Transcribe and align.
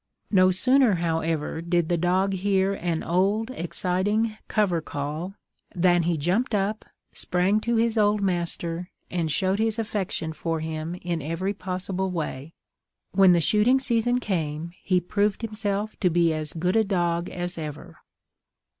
No 0.31 0.49
sooner, 0.49 0.95
however, 0.95 1.61
did 1.61 1.87
the 1.87 1.95
dog 1.95 2.33
hear 2.33 2.73
an 2.73 3.03
old 3.03 3.51
exciting 3.51 4.35
cover 4.47 4.81
call, 4.81 5.35
than 5.75 6.01
he 6.01 6.17
jumped 6.17 6.55
up, 6.55 6.85
sprang 7.11 7.59
to 7.59 7.75
his 7.75 7.99
old 7.99 8.19
master, 8.19 8.89
and 9.11 9.31
showed 9.31 9.59
his 9.59 9.77
affection 9.77 10.33
for 10.33 10.59
him 10.59 10.95
in 11.03 11.21
every 11.21 11.53
possible 11.53 12.09
way. 12.09 12.55
When 13.11 13.33
the 13.33 13.39
shooting 13.41 13.79
season 13.79 14.19
came, 14.19 14.71
he 14.81 14.99
proved 14.99 15.43
himself 15.43 15.95
to 15.99 16.09
be 16.09 16.33
as 16.33 16.53
good 16.53 16.75
a 16.75 16.83
dog 16.83 17.29
as 17.29 17.59
ever. 17.59 17.97